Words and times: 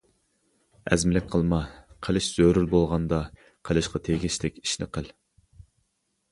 ئەزمىلىك 0.95 1.27
قىلما، 1.35 1.59
قىلىش 2.07 2.31
زۆرۈر 2.39 2.67
بولغاندا 2.73 3.21
قىلىشقا 3.69 4.05
تېگىشلىك 4.11 4.61
ئىشنى 4.65 4.93
قىل. 4.99 5.15